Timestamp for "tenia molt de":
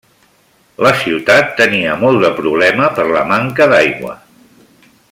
1.59-2.33